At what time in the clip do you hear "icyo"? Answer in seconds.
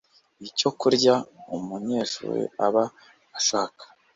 0.47-0.69